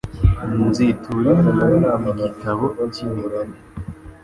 «Nzitura 0.67 1.31
inabi» 1.49 2.07
igitabo 2.11 2.63
cy’Imigani 2.93 3.57